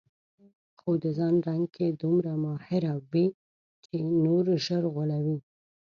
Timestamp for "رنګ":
1.47-1.65